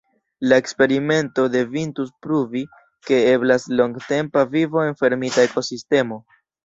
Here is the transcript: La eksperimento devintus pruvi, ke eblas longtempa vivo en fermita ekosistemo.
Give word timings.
La 0.51 0.55
eksperimento 0.61 1.43
devintus 1.55 2.09
pruvi, 2.27 2.61
ke 3.09 3.19
eblas 3.35 3.67
longtempa 3.83 4.47
vivo 4.57 4.87
en 4.89 4.99
fermita 5.03 5.47
ekosistemo. 5.51 6.19